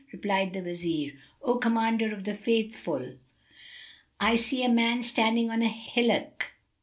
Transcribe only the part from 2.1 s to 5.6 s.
of the Faithful; I see a man standing